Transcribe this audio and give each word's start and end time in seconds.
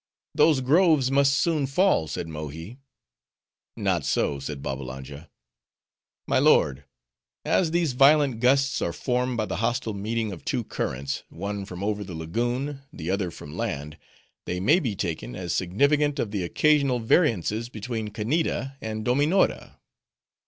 "Those 0.33 0.61
groves 0.61 1.11
must 1.11 1.33
soon 1.35 1.67
fall," 1.67 2.07
said 2.07 2.27
Mohi. 2.27 2.79
"Not 3.77 4.03
so," 4.03 4.39
said 4.39 4.63
Babbalanja. 4.63 5.29
"My 6.25 6.39
lord, 6.39 6.85
as 7.45 7.69
these 7.69 7.93
violent 7.93 8.39
gusts 8.39 8.81
are 8.81 8.93
formed 8.93 9.37
by 9.37 9.45
the 9.45 9.57
hostile 9.57 9.93
meeting 9.93 10.31
of 10.31 10.43
two 10.43 10.63
currents, 10.63 11.21
one 11.29 11.65
from 11.65 11.83
over 11.83 12.03
the 12.03 12.15
lagoon, 12.15 12.81
the 12.91 13.11
other 13.11 13.29
from 13.29 13.55
land; 13.55 13.95
they 14.47 14.59
may 14.59 14.79
be 14.79 14.95
taken 14.95 15.35
as 15.35 15.53
significant 15.53 16.17
of 16.17 16.31
the 16.31 16.43
occasional 16.43 16.97
variances 16.99 17.69
between 17.69 18.09
Kanneeda 18.09 18.77
and 18.81 19.05
Dominora." 19.05 19.77